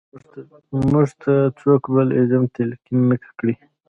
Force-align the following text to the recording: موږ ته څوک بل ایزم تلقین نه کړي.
موږ 0.91 1.07
ته 1.21 1.33
څوک 1.59 1.81
بل 1.93 2.07
ایزم 2.17 2.43
تلقین 2.55 2.99
نه 3.09 3.17
کړي. 3.39 3.53